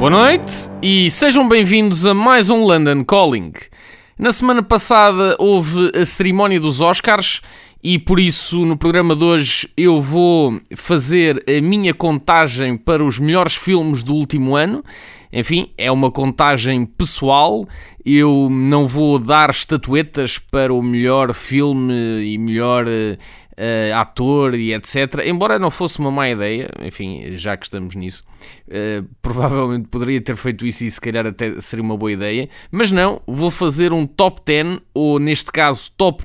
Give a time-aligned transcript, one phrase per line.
[0.00, 3.52] Boa noite e sejam bem-vindos a mais um London Calling.
[4.18, 7.42] Na semana passada houve a cerimónia dos Oscars
[7.82, 13.18] e por isso no programa de hoje eu vou fazer a minha contagem para os
[13.18, 14.84] melhores filmes do último ano.
[15.32, 17.66] Enfim, é uma contagem pessoal.
[18.04, 21.94] Eu não vou dar estatuetas para o melhor filme
[22.24, 22.86] e melhor
[23.62, 25.26] eh, ator e etc.
[25.26, 28.24] Embora não fosse uma má ideia, enfim, já que estamos nisso,
[28.66, 32.90] eh, provavelmente poderia ter feito isso e se calhar até seria uma boa ideia, mas
[32.90, 36.24] não, vou fazer um top 10, ou neste caso top